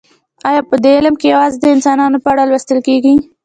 [0.47, 3.13] ایا په دې علم کې یوازې د انسانانو په اړه لوستل کیږي